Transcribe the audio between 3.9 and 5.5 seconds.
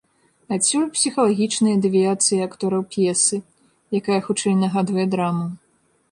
якая хутчэй нагадвае драму.